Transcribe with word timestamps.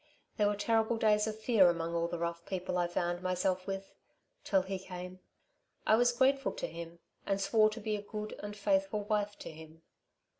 There 0.37 0.47
were 0.47 0.55
terrible 0.55 0.97
days 0.97 1.27
of 1.27 1.39
fear 1.39 1.69
among 1.69 1.93
all 1.93 2.07
the 2.07 2.17
rough 2.17 2.43
people 2.47 2.75
I 2.79 2.87
found 2.87 3.21
myself 3.21 3.67
with... 3.67 3.93
till 4.43 4.63
he 4.63 4.79
came. 4.79 5.19
I 5.85 5.95
was 5.95 6.11
grateful 6.11 6.53
to 6.53 6.65
him, 6.65 6.97
and 7.27 7.39
swore 7.39 7.69
to 7.69 7.79
be 7.79 7.95
a 7.95 8.01
good 8.01 8.33
and 8.41 8.57
faithful 8.57 9.03
wife 9.03 9.37
to 9.37 9.51
him. 9.51 9.83